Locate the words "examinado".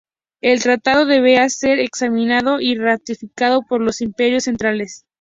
1.77-2.59